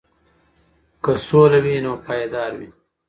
که 1.03 1.11
سوله 1.25 1.59
وي 1.65 1.75
نو 1.85 1.93
پایدار 2.05 2.51
وي. 2.59 2.69